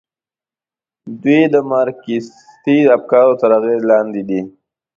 دوی 1.21 1.41
د 1.53 1.55
مارکسیستي 1.71 2.77
افکارو 2.97 3.33
تر 3.41 3.49
اغېز 3.59 3.81
لاندې 3.91 4.21
دي. 4.29 4.41